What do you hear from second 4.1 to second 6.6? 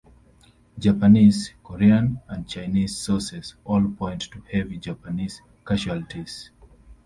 to heavy Japanese casualties.